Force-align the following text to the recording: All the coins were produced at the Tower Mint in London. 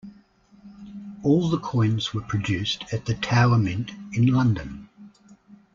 All 1.21 1.47
the 1.47 1.59
coins 1.59 2.11
were 2.11 2.23
produced 2.23 2.91
at 2.91 3.05
the 3.05 3.13
Tower 3.13 3.59
Mint 3.59 3.91
in 4.13 4.25
London. 4.33 4.89